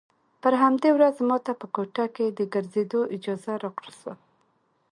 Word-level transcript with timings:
پر 0.41 0.53
همدې 0.63 0.89
ورځ 0.93 1.15
ما 1.27 1.37
ته 1.45 1.51
په 1.59 1.65
کوټه 1.75 2.05
کښې 2.15 2.27
د 2.31 2.39
ګرځېدو 2.53 3.01
اجازه 3.15 3.51
راکړل 3.63 3.93
سوه. 4.01 4.13